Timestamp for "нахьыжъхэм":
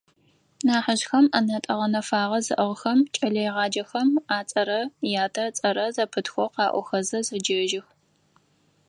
0.65-1.25